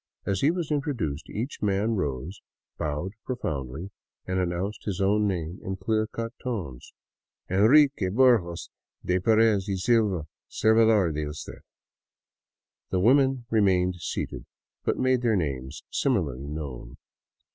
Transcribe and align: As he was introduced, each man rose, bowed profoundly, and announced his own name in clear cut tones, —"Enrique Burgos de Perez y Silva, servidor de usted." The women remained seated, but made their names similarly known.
As 0.25 0.41
he 0.41 0.49
was 0.49 0.71
introduced, 0.71 1.29
each 1.29 1.61
man 1.61 1.91
rose, 1.91 2.39
bowed 2.79 3.11
profoundly, 3.23 3.91
and 4.25 4.39
announced 4.39 4.85
his 4.85 4.99
own 4.99 5.27
name 5.27 5.59
in 5.61 5.75
clear 5.75 6.07
cut 6.07 6.33
tones, 6.43 6.91
—"Enrique 7.51 8.09
Burgos 8.09 8.71
de 9.05 9.19
Perez 9.19 9.67
y 9.69 9.75
Silva, 9.75 10.25
servidor 10.49 11.11
de 11.13 11.29
usted." 11.29 11.59
The 12.89 12.99
women 12.99 13.45
remained 13.51 13.97
seated, 13.97 14.47
but 14.83 14.97
made 14.97 15.21
their 15.21 15.35
names 15.35 15.83
similarly 15.91 16.47
known. 16.47 16.97